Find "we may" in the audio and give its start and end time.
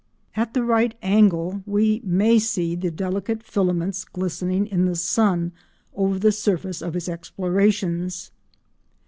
1.67-2.39